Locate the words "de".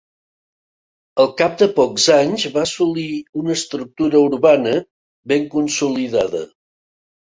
1.63-1.67